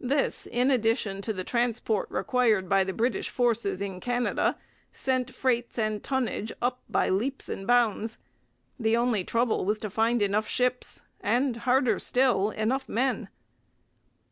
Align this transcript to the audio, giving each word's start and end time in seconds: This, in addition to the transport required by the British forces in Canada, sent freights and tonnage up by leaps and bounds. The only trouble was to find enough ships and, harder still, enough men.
This, 0.00 0.48
in 0.48 0.72
addition 0.72 1.22
to 1.22 1.32
the 1.32 1.44
transport 1.44 2.10
required 2.10 2.68
by 2.68 2.82
the 2.82 2.92
British 2.92 3.28
forces 3.30 3.80
in 3.80 4.00
Canada, 4.00 4.56
sent 4.90 5.32
freights 5.32 5.78
and 5.78 6.02
tonnage 6.02 6.50
up 6.60 6.82
by 6.90 7.08
leaps 7.10 7.48
and 7.48 7.64
bounds. 7.64 8.18
The 8.80 8.96
only 8.96 9.22
trouble 9.22 9.64
was 9.64 9.78
to 9.78 9.88
find 9.88 10.20
enough 10.20 10.48
ships 10.48 11.02
and, 11.20 11.58
harder 11.58 12.00
still, 12.00 12.50
enough 12.50 12.88
men. 12.88 13.28